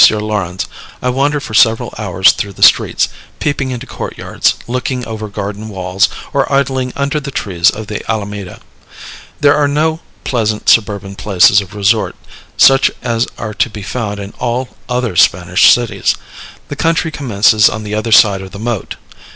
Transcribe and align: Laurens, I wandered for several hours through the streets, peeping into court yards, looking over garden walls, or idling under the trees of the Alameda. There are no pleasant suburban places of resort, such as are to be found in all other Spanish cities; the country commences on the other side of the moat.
Laurens, 0.09 0.65
I 0.99 1.09
wandered 1.09 1.41
for 1.41 1.53
several 1.53 1.93
hours 1.95 2.31
through 2.31 2.53
the 2.53 2.63
streets, 2.63 3.07
peeping 3.39 3.69
into 3.69 3.85
court 3.85 4.17
yards, 4.17 4.55
looking 4.65 5.05
over 5.05 5.27
garden 5.27 5.69
walls, 5.69 6.09
or 6.33 6.51
idling 6.51 6.91
under 6.95 7.19
the 7.19 7.29
trees 7.29 7.69
of 7.69 7.85
the 7.85 8.01
Alameda. 8.11 8.61
There 9.41 9.55
are 9.55 9.67
no 9.67 9.99
pleasant 10.23 10.69
suburban 10.69 11.15
places 11.15 11.61
of 11.61 11.75
resort, 11.75 12.15
such 12.57 12.89
as 13.03 13.27
are 13.37 13.53
to 13.53 13.69
be 13.69 13.83
found 13.83 14.19
in 14.19 14.33
all 14.39 14.69
other 14.89 15.15
Spanish 15.15 15.71
cities; 15.71 16.15
the 16.69 16.75
country 16.75 17.11
commences 17.11 17.69
on 17.69 17.83
the 17.83 17.93
other 17.93 18.11
side 18.11 18.41
of 18.41 18.49
the 18.49 18.57
moat. 18.57 18.95